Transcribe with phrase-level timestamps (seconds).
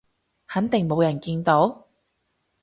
[0.47, 1.85] 肯定冇人見到？